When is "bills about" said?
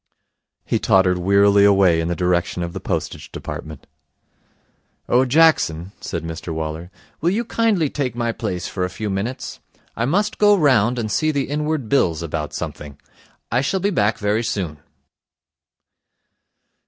11.87-12.51